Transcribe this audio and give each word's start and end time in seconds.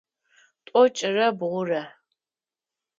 Тӏокӏырэ 0.65 1.27
бгъурэ. 1.37 1.83